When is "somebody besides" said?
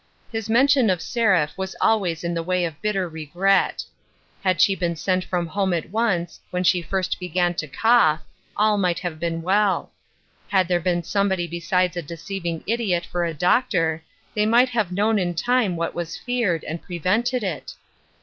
11.03-11.95